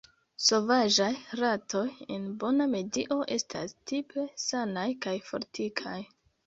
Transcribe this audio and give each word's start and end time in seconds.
Sovaĝaj 0.43 1.09
ratoj 1.41 1.83
en 2.17 2.25
bona 2.45 2.69
medio 2.73 3.19
estas 3.39 3.79
tipe 3.93 4.27
sanaj 4.49 4.89
kaj 5.07 5.17
fortikaj. 5.31 5.99